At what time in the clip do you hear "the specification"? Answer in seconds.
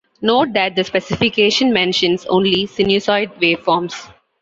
0.75-1.71